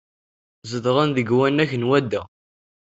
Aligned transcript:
Zedɣen 0.69 1.09
deg 1.17 1.27
wannag 1.37 1.71
n 1.75 1.87
wadda. 1.87 2.21